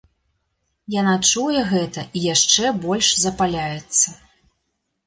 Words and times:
Яна 0.99 1.13
чуе 1.29 1.59
гэта 1.73 2.07
і 2.17 2.25
яшчэ 2.33 2.73
больш 2.87 3.07
запаляецца. 3.27 4.07